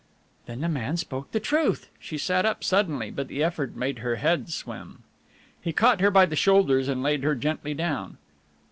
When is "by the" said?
6.09-6.35